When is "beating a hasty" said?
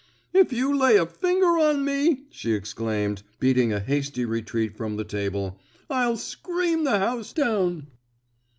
3.39-4.25